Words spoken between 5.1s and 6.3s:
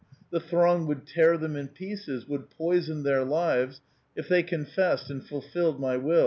and fulfilled my will.